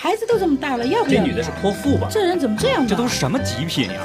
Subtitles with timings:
[0.00, 1.20] 孩子都这么大了，要不要？
[1.20, 2.06] 这女的是泼妇吧？
[2.08, 2.86] 这人怎么这样？
[2.86, 4.00] 这都是什么极品呀？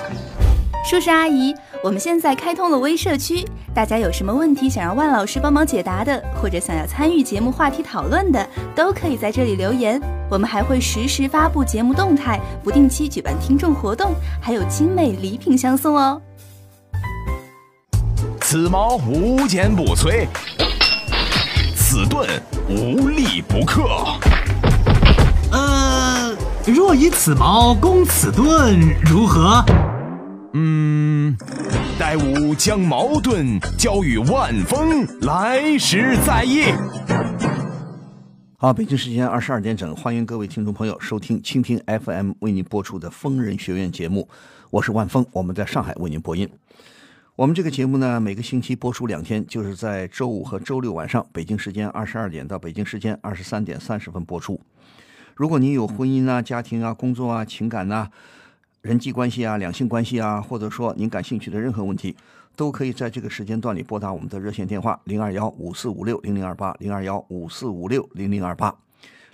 [0.83, 8.43] 叔叔阿姨，我们现在开通了微社区，大家有什么问题想让万老师帮忙解答的，或者想要参与节目话题讨论的，
[8.73, 10.01] 都可以在这里留言。
[10.31, 16.19] 我们还会实时发布节目动态，不定期举办听众活动，还有精美礼品相送哦。
[18.41, 20.25] 此矛无坚不摧，
[21.75, 22.27] 此盾
[22.67, 23.83] 无力不克。
[26.65, 29.63] 呃，若以此矛攻此盾，如何？
[30.53, 31.35] 嗯，
[31.99, 36.65] 待吾将矛盾交与万峰，来时再议。
[38.57, 44.29] 好，北京时间二十二点整，欢迎各位听众朋友收听蜻蜓 FM 为您播出的疯人学院节目，
[44.69, 46.49] 我是万峰，我们在上海为您播音。
[47.35, 54.61] 我们这个节目呢，每个星期播出两天，就是在周五和周六晚上，北京时间二十二点到北京时间二十三点三十分播出。
[55.35, 58.07] 如果您有婚姻啊、家庭啊、工作啊、情感呐、
[58.81, 62.15] 人际关系啊、两性关系啊，或者说您感兴趣的任何问题，
[62.55, 68.75] 都可以在这个时间段里拨打我们的热线电话零二幺五四五六零零二八零二幺五四五六零零二八。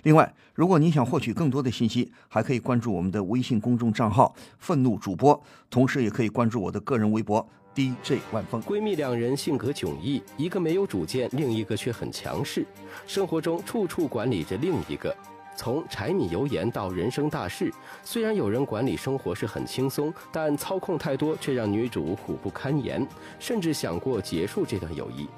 [0.04, 5.38] 另外，如果您想获取更多的信息，还可以关注我们的微信公众账号“愤怒主播”，
[5.68, 8.62] 同时也可以关注我的个人微博 DJ 万峰。
[8.62, 12.66] 闺蜜两人性格迥异，一个没有主见，另一个却很强势，
[13.06, 15.14] 生活中处处管理着另一个。
[15.56, 23.06] 从柴米油盐到人生大事，虽然有人管理生活是很轻松，但操控太多却让女主苦不堪言，
[23.38, 25.28] 甚至想过结束这段友谊。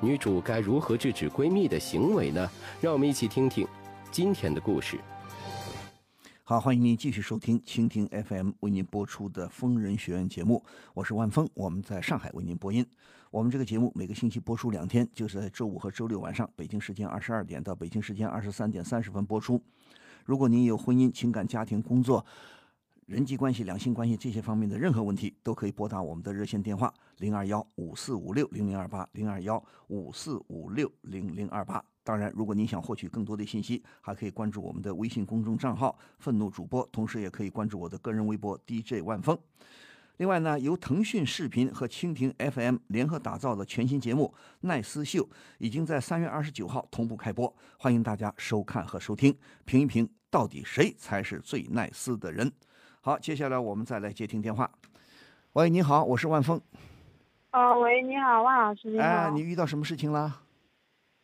[0.00, 2.48] 女主该如何制止闺蜜的行为呢？
[2.80, 3.66] 让我们一起听听
[4.10, 4.98] 今天的故事。
[6.48, 12.86] 好，欢迎您继续收听蜻蜓 FM 为您播出的疯人学院节目，我是万峰，我们在上海为您播音。
[13.32, 19.60] 我们这个节目每个星期播出两天，就是在周五和周六晚上，北京时间二十二点到北京时间二十三点三十分播出。
[20.24, 22.24] 如果您有婚姻、情感、家庭、工作、
[23.06, 31.84] 人际关系、两性关系这些方面的任何问题，都可以拨打我们的热线电话零二幺五四五六零零二八零二幺五四五六零零二八。
[32.06, 39.36] 当然，如果您想获取更多的信息，还可以关注我们的微信公众账号“愤怒主播”，同时也可以关注我的个人微博 DJ 万峰。
[40.18, 45.24] 另外呢，由腾讯视频和蜻蜓 FM 联合打造的全新节目《奈斯秀》
[45.58, 52.52] 已经在三月二十九号同步开播，欢迎大家收看和收听，评一评到底谁才是最奈斯的人。
[53.00, 54.70] 好，接下来我们再来接听电话。
[55.54, 56.60] 喂，你好，我是万峰。
[57.50, 59.04] 哦，喂，你好，万老师，你好。
[59.04, 60.42] 哎，你遇到什么事情啦？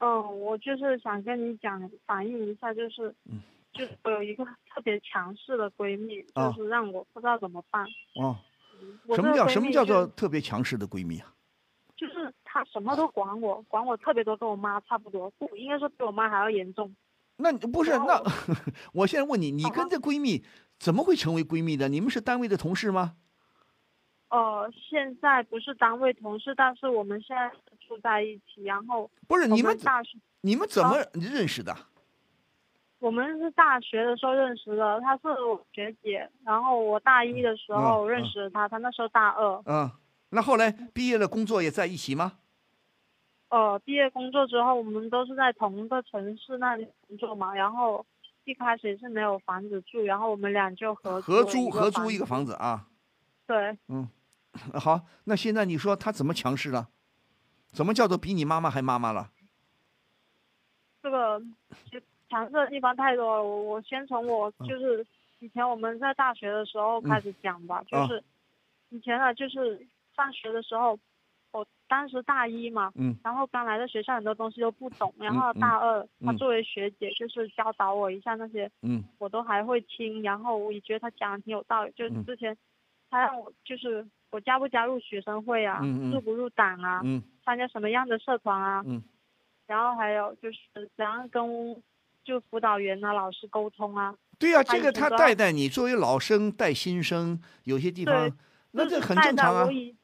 [0.05, 3.41] 嗯，我就是想跟你讲，反映一下，就是，嗯
[3.73, 7.87] 就是我有一个特别强势的闺蜜，哦就是让我不知道怎么办。
[8.17, 8.37] 哦，
[9.15, 11.33] 什么叫什么叫做特别强势的闺蜜啊？
[11.97, 16.93] 就是她什么都管我，管我特别多，跟我妈差不多，不应该说比我妈还要严重。
[17.37, 18.21] 那你不是那？
[18.93, 20.45] 我现在问你，你跟啊这闺蜜
[20.79, 21.89] 怎么会成为闺蜜的？
[21.89, 23.15] 你们是单位的同事吗？
[24.33, 27.53] 呃，现在不是单位同事，但是我们现在
[27.87, 31.77] 住在一起，然后不是你们大学你们怎么啊认识的？
[32.99, 39.63] 我们是大学的时候认识的，她是我学姐，然后我大一的时候嗯认识她，她那时候大二。
[39.67, 39.91] 嗯，
[40.31, 42.39] 那后来毕业了，工作也在一起吗？
[43.51, 47.53] 呃，毕业工作之后，我们都是在同一个城市那里工作嘛。
[47.53, 48.07] 然后
[48.45, 52.25] 一开始是没有房子住，然后我们俩就合合租租合租一个。
[52.25, 52.87] 房子啊。
[53.45, 54.09] 对，嗯，
[54.79, 56.89] 好，那现在你说他怎么强势了？
[57.69, 59.31] 怎么叫做比你妈妈还妈妈了？
[61.03, 61.43] 这个
[62.29, 63.43] 强势的地方太多了。
[63.43, 65.05] 我我先从我嗯就是
[65.41, 68.23] 以前我们在大学的时候开始讲吧，啊就是
[68.91, 70.99] 以前呢，就是上学的时候，
[71.51, 81.93] 我当时大一嘛，嗯然后刚来到学校很多东西都不懂，然后嗯大二她嗯作为学姐就是教导我一下那些嗯我都还会听，然后我也觉得他讲的挺有道理。
[81.97, 82.57] 就是嗯之前
[83.11, 89.01] 他让我就是我加不加入学生会啊，嗯嗯入不入党啊，嗯参加什么样的社团啊，嗯
[89.67, 90.59] 然后还有就是
[90.97, 91.81] 怎样跟
[92.25, 94.15] 就辅导员啊、老师沟通啊。
[94.39, 98.37] 对啊、这个她以前都带带你，作为老生带新生，有些地方对
[98.73, 99.73] 那这很正常啊我。
[99.73, 99.95] 以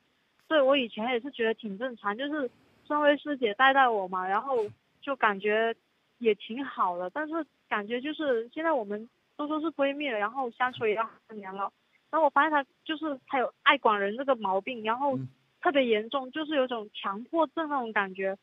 [0.47, 2.51] 对我以前也是觉得挺正常，就是
[2.87, 4.65] 身为师姐带带我嘛，然后
[5.01, 5.75] 就感觉
[6.19, 7.11] 也挺好的。
[7.11, 7.35] 但是
[7.69, 11.71] 感觉就是现在我们都说是闺蜜了，然后相处也要三年了，
[12.11, 15.29] 然后我发现他就是他有爱管人这个毛病，然后嗯。
[15.61, 18.39] 特别严重，就是有种强迫症那种感觉。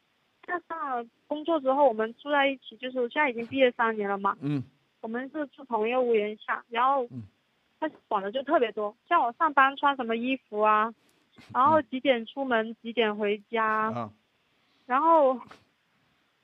[0.46, 4.62] 但上了工作之后，我们住在一起，就是现在已经毕业三年了嘛，嗯。
[5.00, 7.24] 我们是住同一个屋檐下，然后嗯。
[7.80, 10.94] 他管的就特别多，像我上班穿什么衣服啊，
[11.54, 14.12] 然后几点出门，几点回家，啊。
[14.86, 15.40] 然后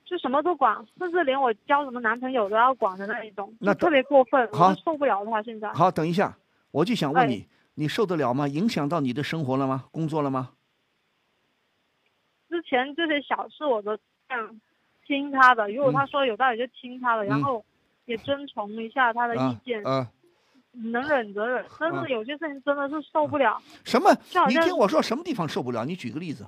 [0.06, 5.71] 就什么都管，甚至连我交什么男朋友都要管的那一种，那特别过分，好我受不了他现在。
[5.74, 6.33] 好，等一下，
[6.71, 8.47] 我就想问哎你，你受得了吗？
[8.47, 9.85] 影响到你的生活了吗？
[9.91, 10.53] 工作了吗？
[12.50, 13.95] 之前这些小事我都
[14.27, 14.62] 这样
[15.06, 17.65] 听他的，如果嗯他说有道理就听他的，然嗯后
[18.06, 20.07] 也遵从一下他的意啊见，呃，
[20.71, 21.65] 能忍则忍。
[21.79, 24.12] 但啊是有些事情真的是受不了，什么
[24.47, 25.85] 你听我说，什么地方受不了？
[25.85, 26.47] 你举个例子。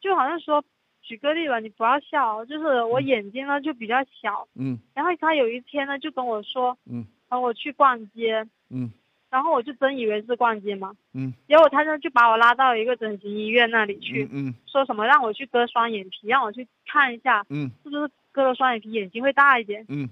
[0.00, 0.62] 就好像说，
[1.00, 8.90] 举个例吧，你不要笑，就是我眼睛呢就比较小，嗯然后他有一天呢就跟我说，嗯和我去逛街，嗯
[9.32, 11.32] 然后我就真以为是逛街嘛，嗯。
[11.48, 17.70] 结果他呢就把我拉到一个整形医院那里去，嗯说什么让我去割双眼皮，让我去看一下嗯。
[17.82, 19.86] 是不是割了双眼皮眼睛会大一点。
[19.88, 20.06] 嗯。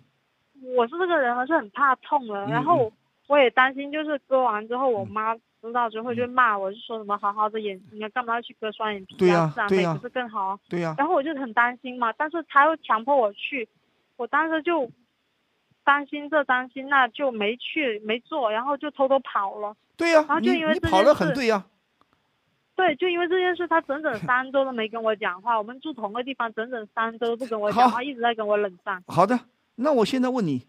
[0.75, 2.91] 我是这个人，还是很怕痛的，嗯然后
[3.27, 9.53] 我也担心，就是割完之后我妈知道之后就骂我，就说什么好好的眼睛啊，干嘛要去割双眼皮对呀啊？
[9.55, 9.93] 自然对呀。
[9.93, 10.59] 美不是更好啊？
[10.71, 13.69] 对呀、然后我就很担心嘛，但是他又强迫我去，
[14.17, 14.91] 我当时就
[15.91, 19.77] 担心这担心那，就没去没做，然后就偷偷跑了。
[19.97, 21.67] 对呀、然后就因为跑了很对呀、
[22.77, 25.59] 对，就因为这件事，他整整三周都没跟我讲话。
[25.59, 29.03] 我们住同个地方，整整三周都不跟我讲话，一直在跟我冷战。
[29.09, 29.41] 好的，
[29.75, 30.69] 那我现在问你，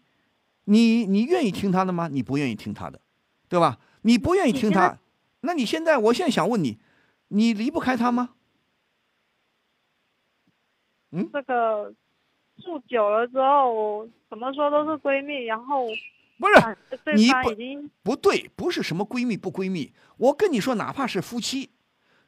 [0.64, 2.08] 你你愿意听他的吗？
[2.10, 3.00] 你不愿意听他的，
[3.48, 3.78] 对吧？
[4.02, 4.98] 你不愿意听他，
[5.42, 6.80] 那你现在，我现在想问你，
[7.28, 8.30] 你离不开他吗？
[11.12, 11.94] 嗯这个
[12.60, 15.86] 住久了之后，怎么说都是闺蜜，然后
[16.38, 16.76] 不是，
[17.14, 17.30] 你
[18.02, 21.70] 不对，不是什么闺蜜不闺蜜，我跟你说，哪怕是夫妻，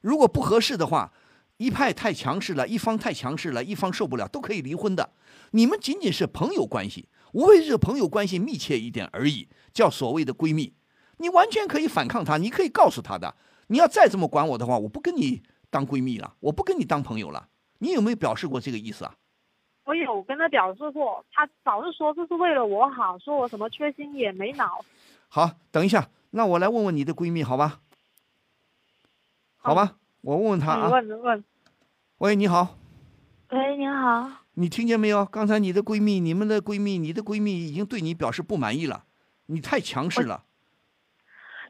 [0.01, 1.13] 如果不合适的话，
[1.57, 5.11] 一派太强势了，一方太强势了，一方受不了，都可以离婚的。
[5.51, 10.75] 你们仅仅是朋友关系，无非是朋友关系密切一点而已，叫所谓的闺蜜。
[11.19, 13.37] 你完全可以反抗她，你可以告诉她的，
[13.69, 17.49] 你要再这么管我的话，我不跟你当闺蜜了，我不跟你当朋友了。
[17.79, 19.15] 你有没有表示过这个意思啊？
[19.85, 24.85] 我有跟他表示过，他早是说这是为了我好，说我什么缺心眼没脑。
[25.29, 27.81] 好，等一下，那我来问问你的闺蜜，好吧？
[29.59, 30.89] 好吧，我问问她啊。
[30.89, 31.45] 问问，
[32.19, 32.77] 喂，你好，
[33.51, 34.31] 喂，你好。
[34.55, 35.25] 你听见没有？
[35.25, 39.05] 刚才你的闺蜜，你们的闺蜜，你的闺蜜已经对你表示不满意了，
[39.47, 40.45] 你太强势了。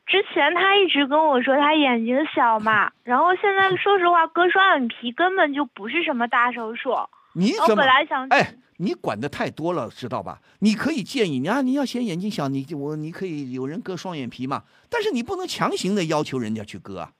[0.06, 6.94] 之前他一直跟我说他眼睛小嘛，然后现在说实话，割双眼皮根本就不是什么大手术。
[7.34, 7.86] 你怎么本？
[7.86, 10.40] 来想，哎，你管的太多了，知道吧？
[10.60, 17.12] 你可以建议你啊，你要嫌眼睛小，你就我你可以有人割双眼皮嘛，但是你不能强行的要求人家去割啊。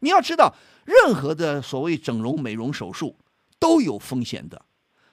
[0.00, 0.54] 你要知道，
[0.84, 3.16] 任何的所谓整容美容手术
[3.58, 4.62] 都有风险的，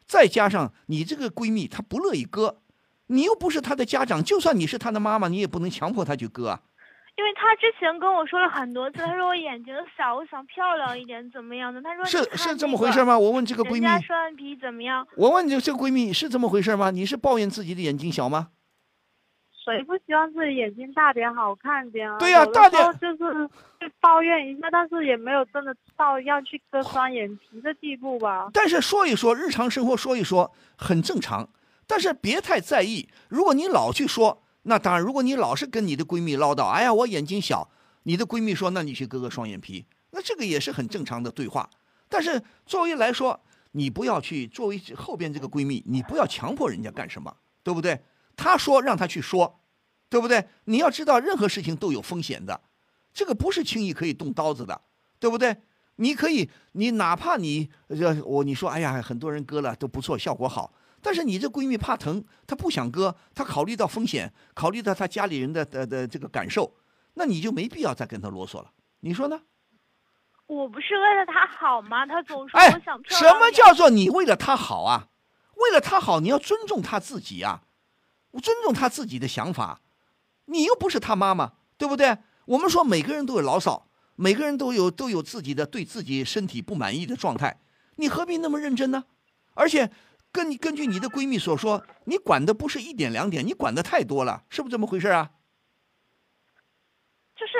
[0.05, 2.57] 再加上你这个闺蜜她不乐意割，
[3.07, 6.61] 你又不是她的家长，就算你是她的妈妈，你也不能强迫她去割啊。
[7.17, 11.81] 因为他之前跟我说了很多次，他说我眼睛小，我想漂亮一点，怎么样的？
[11.81, 13.17] 他说是是这么回事吗？
[13.17, 15.05] 我问这个闺蜜人家，双眼皮怎么样？
[15.17, 16.91] 我问这这个闺蜜是这么回事吗？
[16.91, 18.49] 你是抱怨自己的眼睛小吗？
[19.65, 22.17] 谁不希望自己眼睛大点、好看点啊？
[22.19, 23.49] 对呀大点就是
[23.79, 28.47] 去抱怨一下，但是也没有真的到要去割双眼皮的地步吧。
[28.53, 31.49] 但是说一说日常生活说一说很正常，
[31.87, 33.09] 但是别太在意。
[33.27, 37.69] 如果你老去说，那当然，如果你老是跟你的闺蜜唠叨，哎呀，我眼睛小，
[38.03, 41.69] 你的闺蜜说，那你去割个双眼皮，那这个也是很正常的对话。
[42.09, 43.39] 但是作为来说，
[43.71, 47.33] 你不要去作为后边这个闺蜜，你不要强迫人家干什么，
[47.63, 48.01] 对不对？
[48.35, 49.61] 她说让她去说，
[50.09, 50.47] 对不对？
[50.65, 52.59] 你要知道，任何事情都有风险的，
[53.13, 54.81] 这个不是轻易可以动刀子的，
[55.17, 55.55] 对不对？
[55.95, 66.73] 你可以，你哪怕你这我你说，哎呀，很多人割了都不错，效果好，但是你这闺蜜怕疼，她不想割，她考虑到风险，考虑到她家里人的的的这个感受，
[67.13, 69.41] 那你就没必要再跟她啰嗦了，你说呢？
[70.47, 72.05] 我不是为了她好吗？
[72.05, 75.09] 她总说哎我想，什么叫做你为了她好啊？
[75.55, 77.63] 为了她好，你要尊重她自己啊，
[78.41, 79.81] 尊重她自己的想法。
[80.45, 82.17] 你又不是她妈妈，对不对？
[82.45, 87.59] 我们说每个人都有牢骚，每个人都有都有自己的对自己身体不满意的状态，
[87.97, 89.03] 你何必那么认真呢？
[89.53, 89.91] 而且，
[90.31, 95.31] 根根据你的闺蜜所说，你管的不是一点两点，你管的太多了，是不是这么回事啊？
[97.35, 97.53] 就是，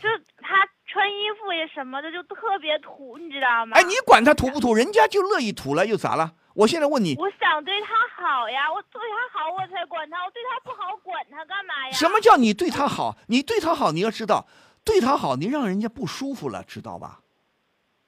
[0.00, 3.76] 就他穿衣服也什么的就特别土，你知道吗？
[3.76, 6.34] 哎，你管她土不土，人家就乐意土了，又咋了？
[6.54, 11.92] 我现在问你，我想对他好呀，我对他好我才管他，我对他不好管他干嘛呀？
[11.92, 13.16] 什么叫你对她好？
[13.28, 14.46] 你对她好，你要知道，
[14.84, 17.20] 对她好，你让人家不舒服了，知道吧？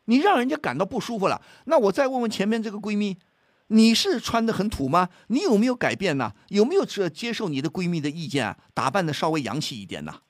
[0.05, 1.41] 你让人家感到不舒服了。
[1.65, 3.17] 那我再问问前面这个闺蜜，
[3.69, 5.09] 你是穿的很土吗？
[5.29, 6.33] 你有没有改变呢？
[6.49, 8.57] 有没有这接受你的闺蜜的意见啊？
[8.75, 10.21] 打扮的稍微洋气一点呢？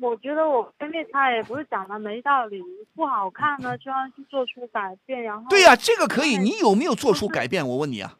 [0.00, 2.62] 我觉得我闺蜜她也不是讲的没道理，
[2.94, 6.38] 不好看呢就要去做出改变，然后对呀、这个可以。
[6.38, 7.66] 你有没有做出改变？
[7.68, 8.16] 我问你啊。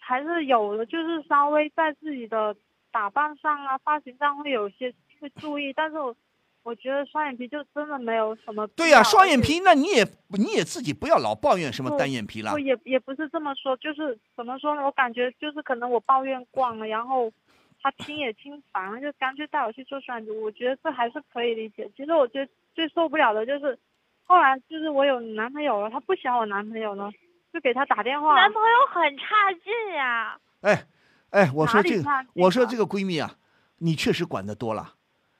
[0.00, 2.56] 还是有的，就是稍微在自己的
[2.90, 6.16] 打扮上啊、发型上会有些会注意，但是我
[6.62, 10.04] 我觉得双眼皮就真的没有什么对呀、双眼皮，那你也
[10.38, 12.58] 你也自己不要老抱怨什么单眼皮了我。
[12.58, 14.84] 也也不是这么说，就是怎么说呢？
[14.84, 17.32] 我感觉就是可能我抱怨惯了，然后
[17.80, 20.30] 他听也听烦了，就干脆带我去做双眼皮。
[20.32, 21.90] 我觉得这还是可以理解。
[21.96, 23.78] 其实我觉得最受不了的就是，
[24.24, 27.10] 后来就是我有男朋友了，他不喜欢我男朋友呢，
[27.50, 28.34] 就给他打电话。
[28.34, 30.38] 男朋友很差劲呀。
[30.60, 30.84] 哎，
[31.30, 33.36] 哎，我说这个我说这个闺蜜啊，
[33.78, 34.96] 你确实管得多了，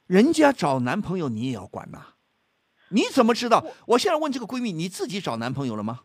[0.08, 2.14] 人家找男朋友你也要管呐、
[2.88, 3.64] 你怎么知道？
[3.86, 6.00] 我现在问这个闺蜜，你自己找男朋友了吗？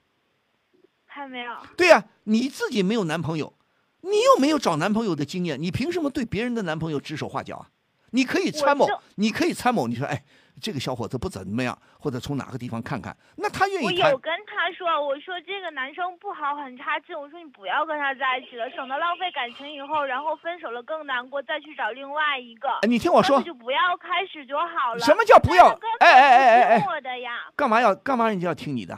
[1.06, 3.54] 还没有，对呀、你自己没有男朋友，
[4.02, 7.70] 你又没有找男朋友的经验，你凭什么对别人的男朋友指手画脚啊？
[8.12, 10.24] 你可以参谋，你可以参谋，你说，哎，
[10.62, 22.70] 这个小伙子不怎么样，或者从哪个地方看看，那他愿意我有，跟他说，我说这个男生不好，很差劲，我说你不要跟他在一起了，省得浪费感情，以后然后分手了更难过，再去找另外一个。
[22.82, 25.00] 哎，你听我说就不要开始就好了。
[25.00, 25.68] 什么叫不要
[26.00, 27.32] 哎哎哎哎哎听我的呀。
[27.56, 28.98] 干嘛要干嘛人家要听你的？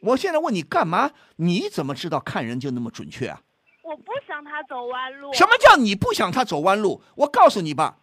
[0.00, 1.10] 我现在问你干嘛？
[1.36, 3.40] 你怎么知道看人就那么准确啊？
[3.82, 5.32] 我不想他走弯路。
[5.32, 7.02] 什么叫你不想他走弯路？
[7.16, 7.96] 我告诉你吧，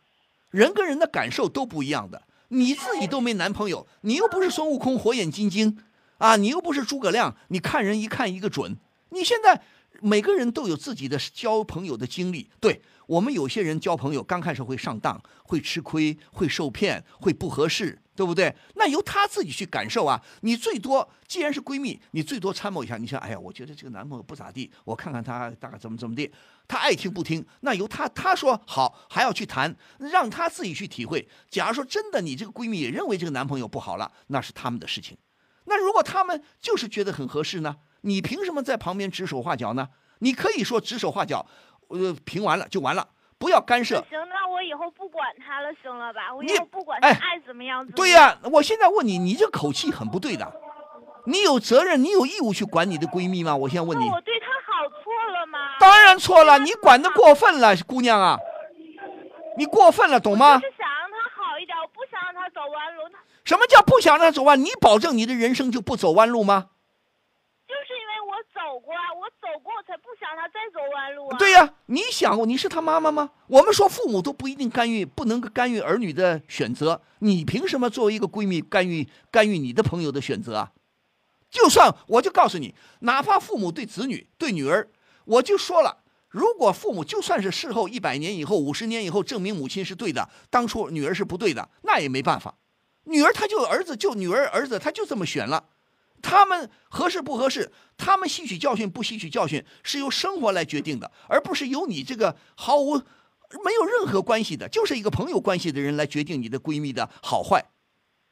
[0.49, 2.23] 人跟人的感受都不一样的。
[2.53, 5.77] 你自己都没男朋友，你又不是孙悟空火眼金睛
[6.17, 8.77] 啊，你又不是诸葛亮，你看人一看一个准。
[9.09, 9.61] 你现在
[10.01, 18.55] 每个人都有自己的交朋友的经历，对我们有些人交朋友刚开始会上当，会吃亏，会受骗，会不合适，对不对？
[18.75, 20.21] 那由他自己去感受啊。
[20.43, 22.95] 你最多既然是闺蜜，你最多参谋一下。
[22.95, 26.31] 你想，哎呀，我觉得这个男朋友不咋地，我看看他大概怎么怎么地，
[26.69, 31.27] 他爱听不听，那由他他说好，还要去谈，让他自己去体会。
[31.49, 35.17] 假如说真的你这个闺蜜也认为这个男朋友不好了，那是他们的事情。
[35.65, 37.75] 那如果他们就是觉得很合适呢？
[38.03, 39.89] 你凭什么在旁边指手画脚呢？
[40.23, 41.47] 你可以说指手画脚，
[41.91, 43.07] 呃，评完了就完了，
[43.37, 44.03] 不要干涉。
[44.09, 46.33] 行，那我以后不管他了，行了吧？
[46.33, 47.95] 我以后不管他哎爱怎么样怎么样。
[47.95, 50.51] 对呀、我现在问你，你这口气很不对的。
[51.25, 53.55] 你有责任，你有义务去管你的闺蜜吗？
[53.55, 55.59] 我现在问你，我对她好错了吗？
[55.79, 58.39] 当然错了，你管的过分了，姑娘啊，
[59.57, 60.59] 你过分了，懂吗我？
[60.59, 63.03] 是想让他好一点，我不想让他走弯路。
[63.43, 64.59] 什么叫不想让他走弯？
[64.59, 66.69] 你保证你的人生就不走弯路吗？
[69.13, 71.37] 我走过，才不想他再走弯路啊。
[71.37, 73.31] 对呀、你想过你是他妈妈吗？
[73.47, 80.71] 我们说父母都不一定干预，不能够干预儿女的选择，你凭什么作为一个闺蜜干预干预你的朋友的选择啊？
[81.49, 84.89] 就算我就告诉你，哪怕父母对子女对女儿，
[85.25, 85.97] 我就说了，
[86.29, 92.55] 如果父母就算是事后一百年以后、五十年以后证明母亲是对的，当初女儿是不对的，那也没办法。
[93.03, 95.65] 女儿她就儿子就女儿儿子，他就这么选了。
[96.21, 107.71] 他们合适不合适，他们吸取教训不吸取教训，是由生活来决定的，而不是由你这个毫无没有任何关系的，就是一个朋友关系的人来决定你的闺蜜的好坏。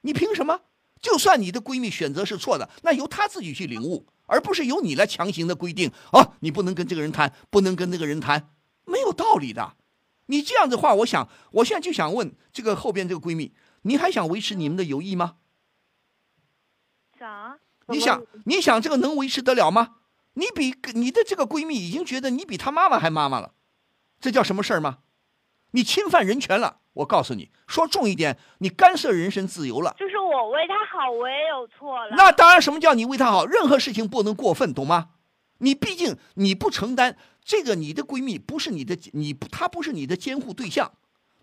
[0.01, 0.61] 你凭什么？
[1.01, 8.53] 就算你的闺蜜选择是错的，那由她自己去领悟，而不是由你来强行的规定啊，你不能跟这个人谈，不能跟那个人谈，
[8.85, 9.75] 没有道理的。
[10.25, 13.53] 你这样的话，我想，我现在就想问这个后边这个闺蜜，
[13.83, 15.37] 你还想维持你们的友谊吗？
[17.17, 19.95] 想，你想，你想这个能维持得了吗？
[20.33, 23.51] 你比你的这个闺蜜已经觉得你比她妈妈还妈妈了，
[24.19, 24.99] 这叫什么事儿吗？
[25.71, 26.77] 你侵犯人权了！
[26.93, 29.95] 我告诉你，说重一点，你干涉人身自由了。
[29.99, 32.15] 就是我为她好，我也有错了。
[32.15, 33.45] 那当然，什么叫你为她好？
[33.45, 35.09] 任何事情不能过分，懂吗？
[35.59, 40.91] 你毕竟你不承担这个，你的闺蜜不是你的，你她不是你的监护对象，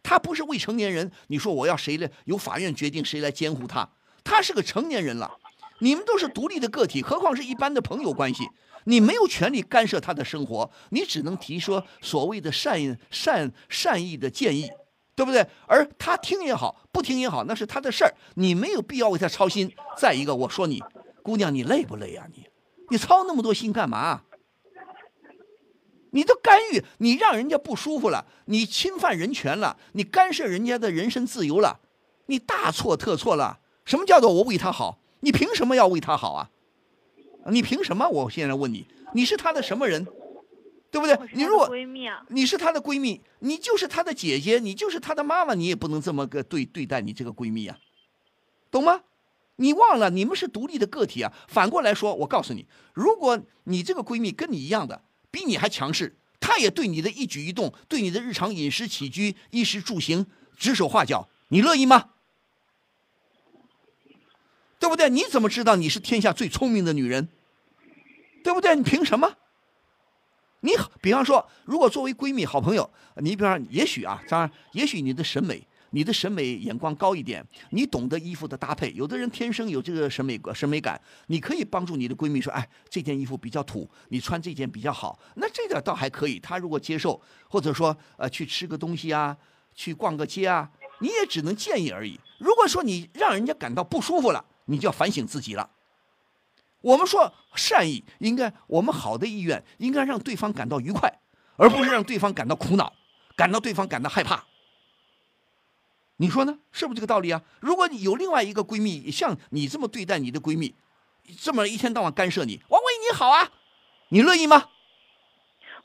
[0.03, 1.13] 她不是未成年人。
[1.29, 2.11] 你说我要谁来？
[2.25, 3.89] 由法院决定谁来监护她？
[4.25, 5.39] 她是个成年人了，
[5.81, 8.49] 你们都是独立的个体，何况是一般的朋友关系。
[8.85, 14.71] 你没有权利干涉他的生活，你只能提说所谓的善善善意的建议，
[15.17, 15.45] 对不对？
[15.67, 19.73] 而他听也好，不听也好，那是他的事儿，你没有必要为他操心。
[19.99, 20.83] 再一个，我说你，
[21.23, 22.27] 姑娘，你累不累啊？
[22.33, 22.47] 你，
[22.91, 24.23] 你操那么多心干嘛？
[26.13, 31.81] 你都干预，你让人家不舒服了，你侵犯人权了，你干涉人家的人身自由了，
[32.27, 33.59] 你大错特错了。
[33.85, 35.01] 什么叫做我为他好？
[35.27, 36.49] 你凭什么要为他好啊？
[37.51, 38.09] 你凭什么？
[38.09, 40.07] 我现在问你，你是她的什么人？
[40.89, 47.77] 对不对你如果闺蜜啊，你是她的闺蜜，你就是她的姐姐，你就是她的妈妈，你也不能这么个对对待你这个闺蜜啊，
[48.71, 49.01] 懂吗？
[49.57, 51.33] 你忘了，你们是独立的个体啊。
[51.49, 52.65] 反过来说，我告诉你，
[52.95, 55.03] 如果你这个闺蜜跟你一样的，
[55.33, 62.11] 比你还强势，她也对你的一举一动，对你的日常饮食起居、衣食住行指手画脚，你乐意吗？
[64.87, 65.11] 对不对？
[65.11, 67.29] 你怎么知道你是天下最聪明的女人？
[68.45, 68.77] 对不对？
[68.77, 69.35] 你凭什么？
[70.61, 70.71] 你
[71.03, 78.93] 比方说，如果作为闺蜜、好朋友，你比方也许啊，当然，也许你的审美、你的审美眼光高一点，你懂得衣服的搭配。
[78.93, 86.39] 有的人天生有这个审美审美感，你可以帮助你的闺蜜说：“哎，这件衣服比较土，你穿这件比较好。”那这点倒还可以。
[86.39, 89.37] 她如果接受，或者说呃去吃个东西啊，
[89.75, 92.17] 去逛个街啊，你也只能建议而已。
[92.39, 95.71] 如果说你让人家感到不舒服了，你就要反省自己了。
[96.83, 101.19] 我们说善意应该，我们好的意愿应该让对方感到愉快，
[101.57, 102.93] 而不是让对方感到苦恼，
[103.35, 104.45] 感到对方感到害怕。
[106.19, 106.59] 你说呢？
[106.73, 107.43] 是不是这个道理啊？
[107.61, 110.75] 如果你有另外一个闺蜜像你这么对待你的闺蜜，
[111.41, 113.51] 这么一天到晚干涉你，我为你好啊，
[114.11, 114.69] 你乐意吗？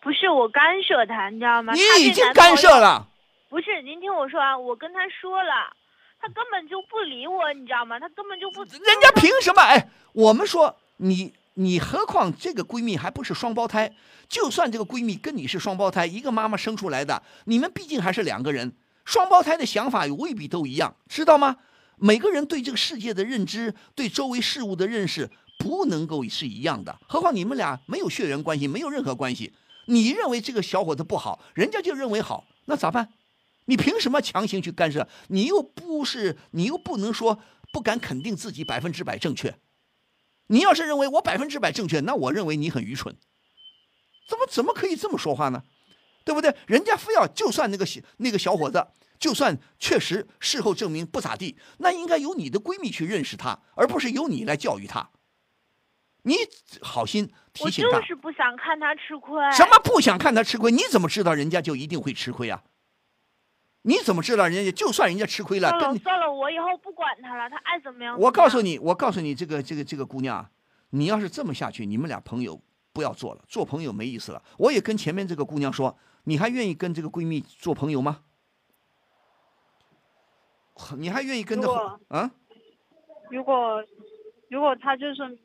[0.01, 1.73] 不是我干涉她，你知道吗？
[1.73, 3.09] 你已经干涉了。
[3.49, 5.75] 不是，您听我说啊，我跟她说了，
[6.21, 7.99] 他根本就不理我，你知道吗？
[7.99, 8.63] 他根本就不。
[8.63, 9.61] 人家凭什么？
[9.61, 10.77] 哎，我们说。
[11.03, 13.91] 你你何况这个闺蜜还不是双胞胎？
[14.29, 18.71] 就算这个闺蜜跟你是双胞胎，一个妈妈生出来的，你们毕竟还是两个人。
[19.03, 21.57] 双胞胎的想法也未必都一样，知道吗？
[21.97, 26.95] 每个人对这个世界的认知，对周围事物的认识，不能够是一样的。
[27.07, 29.51] 何况你们俩没有血缘关系，没有任何关系。
[29.87, 33.09] 你认为这个小伙子不好，人家就认为好，那咋办？
[33.71, 35.07] 你凭什么强行去干涉？
[35.29, 37.39] 你又不是，你又不能说
[37.71, 39.55] 不敢肯定自己百分之百正确。
[40.47, 43.15] 你要是认为我百分之百正确，那我认为你很愚蠢。
[44.27, 45.63] 怎么怎么可以这么说话呢？
[46.25, 46.53] 对不对？
[46.67, 48.85] 人家非要就算那个小那个小伙子，
[49.17, 55.11] 就算确实事后证明不咋地，那应该由你的闺蜜去认识他，而不是由你来教育他。
[56.23, 56.35] 你
[56.81, 57.95] 好心提醒他。
[57.95, 59.39] 我就是不想看他吃亏。
[59.53, 60.73] 什么不想看他吃亏？
[60.73, 62.61] 你怎么知道人家就一定会吃亏啊？
[63.83, 65.69] 你怎么知道人家就算人家吃亏了？
[65.69, 68.15] 算了算了，我以后不管他了，他爱怎么样。
[68.19, 70.47] 我告诉你，我告诉你，这个这个这个姑娘，
[70.91, 72.61] 你要是这么下去，你们俩朋友
[72.93, 74.43] 不要做了，做朋友没意思了。
[74.59, 78.19] 我也跟前面这个姑娘说，你还愿意跟这个闺蜜做朋友吗？
[80.97, 82.29] 你还愿意跟着啊？
[83.31, 83.83] 如果
[84.49, 85.39] 如果她就是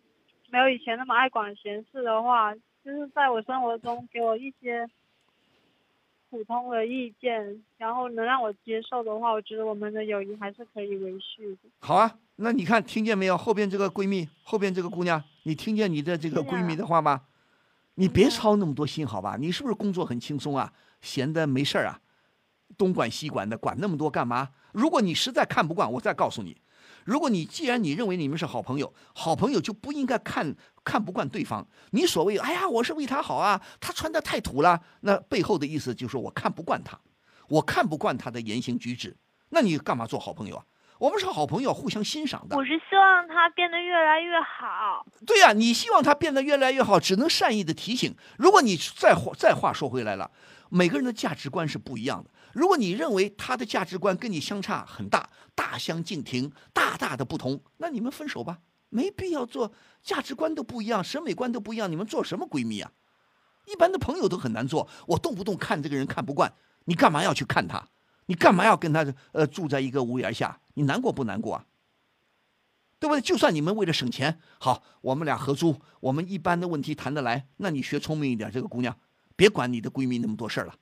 [0.50, 4.86] 没有以前那么爱管闲事的话，就是在我生活中给我一些。
[6.30, 11.68] 普通的意见，然后能让我接受的话，我觉得我们的友谊还是可以维续的。
[11.78, 13.36] 好啊，那你看听见没有？
[13.36, 17.22] 后边这个闺蜜，后边这个姑娘，你听见你的这个闺蜜的话吗？
[17.94, 19.36] 你别操那么多心，好吧？
[19.38, 20.72] 你是不是工作很轻松啊？
[21.00, 22.00] 闲的没事儿啊？
[22.76, 24.50] 东管西管的，管那么多干嘛？
[24.72, 26.60] 如果你实在看不惯，我再告诉你。
[27.06, 31.66] 如果你既然你认为你们是好朋友，好朋友就不应该看看不惯对方。
[31.92, 37.00] 你所谓哎呀，我是为他好啊，他穿的太土了，那背后的意思就是我看不惯他，
[37.48, 39.16] 我看不惯他的言行举止。
[39.50, 40.64] 那你干嘛做好朋友啊？
[40.98, 42.56] 我们是好朋友，互相欣赏的。
[42.56, 45.06] 我是希望他变得越来越好。
[45.24, 48.16] 对呀，你希望他变得越来越好，只能善意的提醒。
[48.38, 50.30] 如果你再话再话说回来了，
[50.70, 52.30] 每个人的价值观是不一样的。
[52.56, 62.90] 如果你认为他的价值观跟你相差很大，大相径庭，大大的不同，那你们分手吧，没必要做价值观都不一样，审美观都不一样，你们做什么闺蜜啊？
[63.66, 64.88] 一般的朋友都很难做。
[65.08, 66.50] 我动不动看这个人看不惯，
[66.86, 67.88] 你干嘛要去看他？
[68.24, 70.58] 你干嘛要跟他呃住在一个屋檐下？
[70.72, 71.66] 你难过不难过啊？
[72.98, 73.20] 对不对？
[73.20, 78.96] 就算你们为了省钱，好，我们俩合租，我们一般的问题谈得来，那你学聪明一点，这个姑娘，
[79.36, 80.74] 别管你的闺蜜那么多事儿了。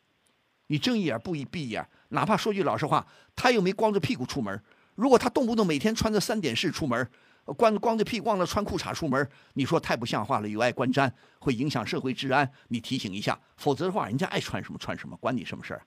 [0.66, 4.62] 你睁一眼不一闭一眼，哪怕说句老实话，他又没光着屁股出门。
[4.94, 7.10] 如果他动不动每天穿着三点式出门，
[7.56, 12.50] 光光着屁忘了穿裤衩出门，你说太不像话了，有碍观瞻，会影响社会治安。
[12.68, 15.82] 你提醒一下，否则的话，人家爱穿什么穿什么，管你什么事儿？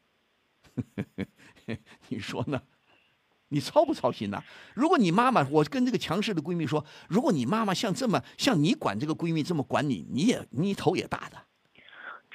[2.10, 2.62] 你说呢？
[3.50, 4.44] 你操不操心呐？
[4.76, 11.47] 如果你妈妈，我跟这个强势的闺蜜说，如果你妈妈像这么像你管这个闺蜜这么管你，你也你头也大的。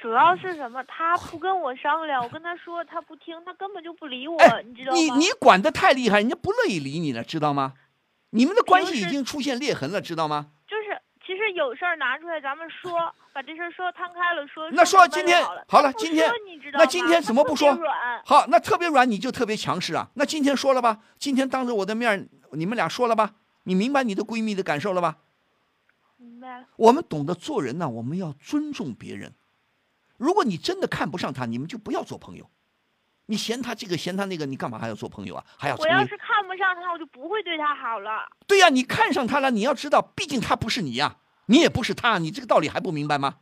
[0.03, 0.83] 主要是什么？
[0.83, 4.97] 他不跟我商量，我跟他说，他不听，他根本就不理我，你知道吗？
[4.97, 7.75] 你你管的太厉害，人家不乐意理你了，知道吗？
[8.31, 10.47] 你们的关系已经出现裂痕了，知道吗？
[10.67, 12.99] 就是，其实有事儿拿出来咱们说，
[13.31, 14.69] 把这事儿说摊开了说。
[14.71, 16.29] 那说今天好了，今天
[16.73, 17.73] 那今天怎么不说？
[18.25, 20.09] 好，那特别软你就特别强势啊？
[20.15, 20.99] 那今天说了吧？
[21.17, 23.35] 今天当着我的面你们俩说了吧？
[23.63, 25.19] 你明白你的闺蜜的感受了吧？
[26.17, 26.65] 明白了。
[26.75, 29.33] 我们懂得做人呢，我们要尊重别人。
[30.17, 32.49] 如果你真的看不上他，你们就不要做朋友。
[33.27, 35.45] 你嫌他这个嫌他那个，你干嘛还要做朋友啊？
[35.57, 38.27] 还要我要是看不上他，我就不会对他好了。
[38.45, 43.37] 对呀，你看上他了，你要知道，毕竟他不是你呀，你也不是他，你这个道理还不明白吗？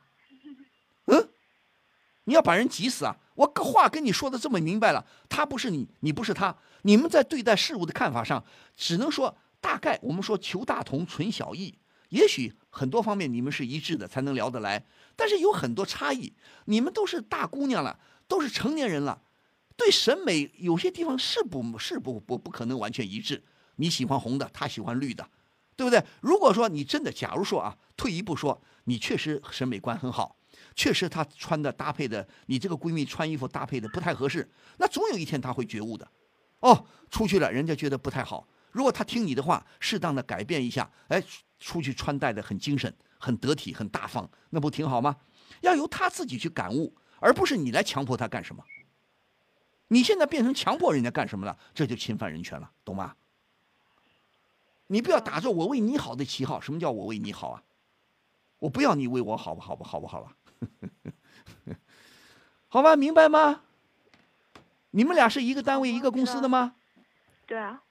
[1.05, 1.29] 嗯，
[2.25, 3.17] 你要把人急死啊！
[3.33, 11.79] 我话跟你说的这么明白了，他不是你，你不是他，你们在对待事物的看法上，只能说大概我们说求大同存小异，
[12.11, 14.85] 也许很多方面你们是一致的，才能聊得来，
[15.17, 16.33] 但是有很多差异。
[16.65, 19.21] 你们都是大姑娘了，都是成年人了，
[19.75, 23.43] 对审美有些地方是不，是不不不可能完全一致。
[23.77, 25.27] 你喜欢红的，他喜欢绿的，
[25.75, 26.03] 对不对？
[26.21, 30.37] 如果说你真的，假如说啊，退一步说，你确实审美观很好。
[30.75, 36.07] 确实，她穿的搭配的，你这个闺蜜穿衣服搭配的不太合适，那总有一天她会觉悟的。
[36.59, 38.47] 哦，出去了，人家觉得不太好。
[38.71, 41.21] 如果她听你的话，适当的改变一下，哎，
[41.61, 45.15] 出去穿戴的很精神、很得体、很大方，那不挺好吗？
[45.61, 48.63] 要由他自己去感悟，而不是你来强迫他干什么。
[49.89, 53.15] 你现在变成强迫人家干什么了，这就侵犯人权了，懂吗？
[54.87, 57.63] 你不要打着我为你好的旗号，什么叫我为你好啊？
[58.59, 59.83] 我不要你为我好不好不？
[59.83, 61.75] 好不好了？
[62.67, 63.61] 好吧，明白吗？
[64.91, 66.75] 你们俩是一个单位、一个公司的吗？
[67.45, 67.83] 对啊。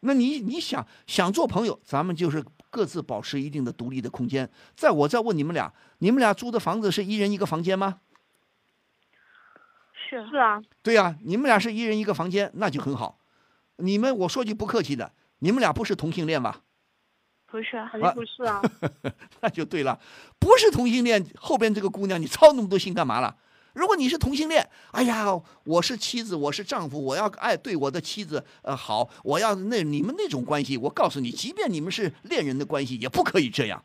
[0.00, 4.50] 那你你想想做朋友，咱们就是各自保持一定的独立的空间。
[4.74, 8.00] 在我再问你们俩，你们俩租的房子是一人一个房间吗？
[9.94, 10.60] 是是啊。
[10.82, 13.20] 对呀，你们俩是一人一个房间，那就很好。
[13.76, 16.62] 你们我说句不客气的，你们俩不是同性恋吧？
[17.46, 18.60] 不是，肯定不是啊。
[19.40, 20.00] 那就对了，
[20.40, 23.36] 不是同性恋，后边这个姑娘你操那么多心干嘛了？
[23.74, 25.26] 如果你是同性恋，哎呀，
[25.64, 33.84] 我是妻子，我是丈夫，我要爱对我的妻子呃好，我要那你们那种关系，我告诉你，即便你们是恋人的关系，也不可以这样。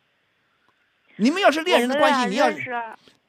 [1.18, 2.50] 你们要是恋人的关系，你要。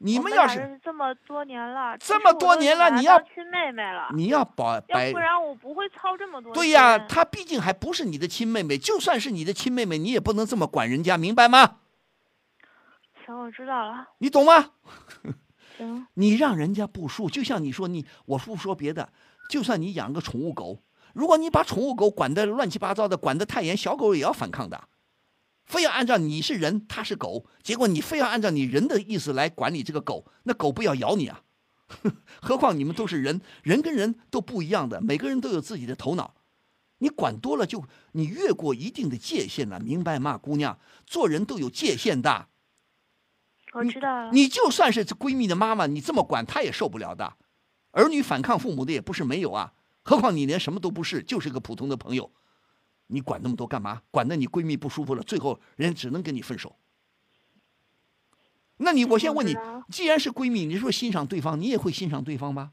[0.03, 6.55] 你们要是这么多年了，这么多年了，你要亲妹妹了，你要保，要不然我不会操这么多。
[6.55, 11.77] 对呀，她毕竟还不是你的亲妹妹，就算是你的亲妹妹，你也不能这么管人家，明白吗？
[13.27, 14.09] 行，我知道了。
[14.17, 14.71] 你懂吗？
[16.15, 19.13] 你让人家不舒服，就像你说你，我不说别的，
[19.49, 20.83] 就算你养个宠物狗，
[21.15, 24.89] 如果你把宠物狗管得乱七八糟的，管得太严，小狗也要反抗的。
[25.65, 31.43] 非要按照你是人，他是狗，结果你非要按照你人的意思来管理这个狗，那狗不要咬你啊！
[32.43, 36.35] 何况你们都是人，人跟人都不一样的，每个人都有自己的头脑，
[36.99, 40.79] 你管多了就你越过一定的界限了，明白吗，姑娘？
[41.07, 42.49] 做人都有界限的。
[43.73, 44.31] 我知道。
[44.31, 47.35] 你就算是闺蜜的妈妈，你这么管她也受不了的。
[47.93, 52.31] 儿女反抗父母的也不是没有啊，何况你连什么都不是，就是个普通的朋友。
[53.09, 54.03] 你管那么多干嘛？
[54.11, 56.77] 管得你闺蜜不舒服了，最后人只能跟你分手。
[58.77, 59.57] 那你我先问你，
[59.91, 62.71] 既然是闺蜜，你说欣赏对方，你也会欣赏对方吗？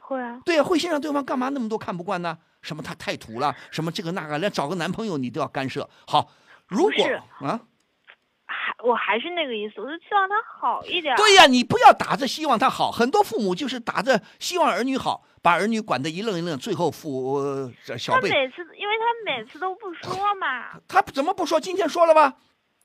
[0.00, 0.40] 会啊。
[0.44, 2.38] 对啊，会欣赏对方，干嘛那么多看不惯呢？
[2.62, 5.90] 什么他太土了，什么这个那个，连找个男朋友你都要干涉。
[6.06, 6.30] 好，
[6.68, 7.60] 如果啊。
[8.84, 11.16] 我还是那个意思，我就希望他好一点。
[11.16, 18.28] 对呀，你不要打着希望他好，很多父母就是打着希望儿女好，把儿女管得一愣一愣，最后父小辈。
[18.28, 20.80] 他每次，因为他每次都不说嘛。
[20.86, 21.60] 他怎么不说？
[21.60, 22.36] 今天说了吧？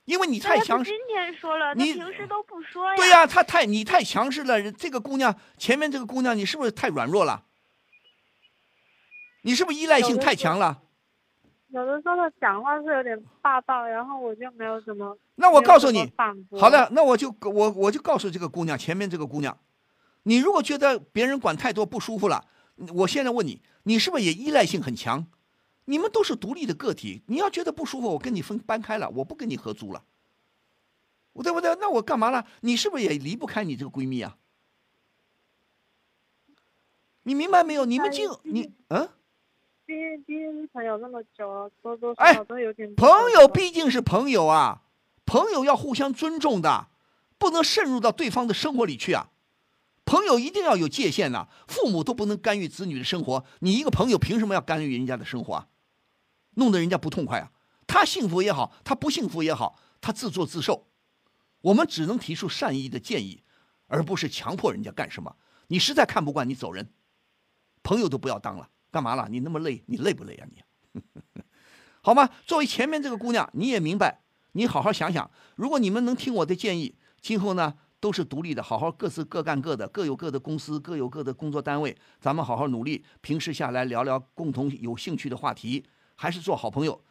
[0.05, 0.91] 因为你太强势。
[0.91, 2.95] 今天说了，你平时都不说呀。
[2.97, 4.71] 对呀，他太你太强势了。
[4.71, 7.43] 这个姑娘，前面这个姑娘，你是不是太软弱了？
[9.43, 10.82] 你是不是依赖性太强了？
[11.73, 15.17] 有的时候他讲话是有点霸道，然后我就没有什么。
[15.33, 16.07] 那我告诉你，
[16.51, 19.57] 好的，那我就我我就告诉这个姑娘，前面这个姑娘，
[20.21, 22.45] 你如果觉得别人管太多不舒服了，
[22.93, 25.25] 我现在问你，你是不是也依赖性很强？
[25.85, 30.03] 你们都是独立的个体，你要觉得不舒服，我跟你分搬开了，我不跟你合租了，
[31.41, 31.75] 对不对？
[31.81, 32.45] 那我干嘛了？
[32.61, 34.37] 你是不是也离不开你这个闺蜜啊？
[37.23, 37.85] 你明白没有？
[37.85, 39.09] 你们就你嗯。
[39.85, 39.93] 毕
[40.25, 42.93] 毕竟朋友那么久了，多多少少都有点。
[42.95, 44.83] 朋友毕竟是朋友啊，
[45.25, 46.87] 朋友要互相尊重的，
[47.37, 49.29] 不能渗入到对方的生活里去啊。
[50.05, 55.67] 朋友一定要有界限呐，父母都不能干预子女的生活，你一个朋友凭什么要干预人家的生活啊？
[56.55, 57.51] 弄得人家不痛快啊。
[57.87, 60.87] 他幸福也好，他不幸福也好，他自作自受。
[61.61, 63.43] 我们只能提出善意的建议，
[63.87, 65.35] 而不是强迫人家干什么。
[65.67, 66.93] 你实在看不惯，你走人，
[67.81, 68.69] 朋友都不要当了。
[68.93, 69.27] 干嘛了？
[69.27, 70.45] 你那么累，你累不累啊？
[70.51, 71.01] 你，
[72.03, 72.29] 好吗？
[72.45, 75.31] 作为前面这个姑娘，你也明白，你好好想想。
[75.55, 81.97] 如果你们能听我的建议，今后呢都是独立的，好好各自各干各的，各有各的公司，各有各的工作单位。
[82.21, 87.03] 咱们好好努力，平时下来聊聊共同有兴趣的话题，还是做好朋友，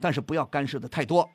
[0.00, 1.30] 但是不要干涉的太多。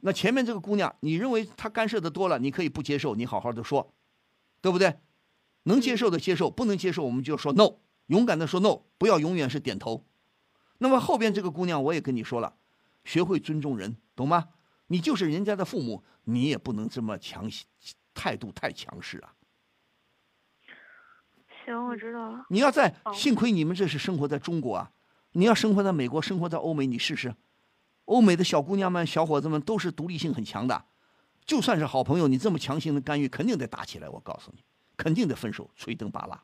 [0.00, 3.92] 那前面这个姑娘，你认为她干涉的多了，你可以不接受，你好好的说，
[4.62, 4.94] 对不对？
[5.64, 7.80] 能接受的接受，不能接受我们就说 no。
[8.06, 10.04] 勇敢的说 no，不要永远是点头。
[10.78, 12.54] 那么后边这个姑娘，我也跟你说了，
[13.04, 14.48] 学会尊重人，懂吗？
[14.88, 17.50] 你就是人家的父母，你也不能这么强，
[18.14, 19.34] 态度太强势啊。
[21.64, 22.46] 行我知道了。
[22.48, 24.92] 你要在，幸亏你们这是生活在中国啊，
[25.32, 27.34] 你要生活在美国，生活在欧美，你试试，
[28.04, 30.84] 欧美的小姑娘们、小伙子们都是独立性很强的，
[31.44, 34.08] 就算是好朋友，你这么强行的干预，肯定得打起来。
[34.08, 34.62] 我告诉你，
[34.96, 36.40] 肯定得分手，吹灯拔蜡，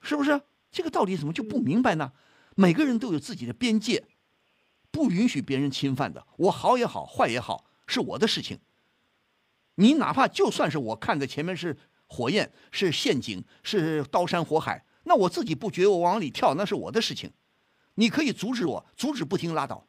[0.00, 0.40] 是不是？
[0.70, 2.12] 这个道理怎么就不明白呢？
[2.54, 4.06] 每个人都有自己的边界，
[4.90, 6.26] 不允许别人侵犯的。
[6.36, 8.60] 我好也好，坏也好，是我的事情。
[9.74, 17.32] 你哪怕就算是我看着前面是火焰、是陷阱、是刀山火海，那我自己不觉我往里跳，那是我的事情。
[17.94, 19.86] 你可以阻止我，阻止不听拉倒，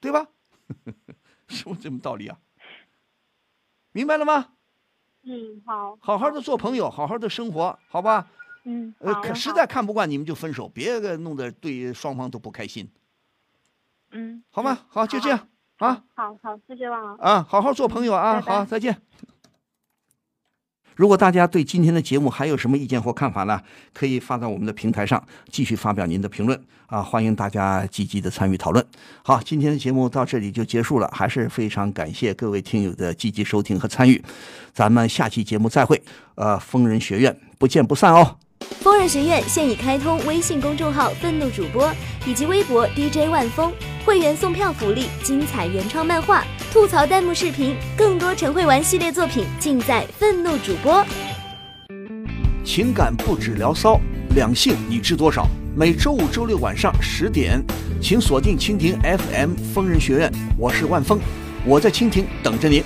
[0.00, 0.28] 对吧？
[1.48, 2.38] 是不是这么道理啊？
[3.92, 4.54] 明白了吗？
[5.22, 8.30] 嗯，好，好好的做朋友，好好的生活，好吧？
[8.64, 12.88] 嗯，呃，实在看不惯你们就分手，别个弄得对双方都不开心，
[14.12, 14.78] 嗯，好吗？
[14.88, 15.48] 好，就这样
[15.78, 16.04] 啊。
[16.14, 17.22] 好好，谢谢王老师。
[17.22, 18.40] 啊，好好做朋友啊！
[18.40, 18.96] 好，再见。
[20.94, 23.60] 如果大家对今天的节目还有什么意见或看法呢？
[23.94, 27.02] 可以发到我们的平台上，继续发表您的评论啊！
[27.02, 28.86] 欢迎大家积极的参与讨论。
[29.24, 34.22] 好，今天的节目到这里就结束了，还是非常感谢各位听友的积极收听和参与。
[34.72, 36.00] 咱们下期节目再会。
[36.34, 38.38] 呃，疯人学院不见不散哦。
[38.80, 41.92] 疯人学院现已开通微信公众号“愤怒主播”
[42.26, 43.72] 以及微博 DJ 万峰，
[44.04, 51.04] 会员送票福利、精彩原创漫画、吐槽弹幕视频，更多陈慧玩系列作品尽在愤怒主播。
[52.64, 54.00] 情感不止聊骚，
[54.34, 55.46] 两性你知多少？
[55.76, 57.62] 每周五、周六晚上十点，
[58.00, 61.18] 请锁定蜻蜓 FM 疯人学院，我是万峰，
[61.64, 62.82] 我在蜻蜓等着您。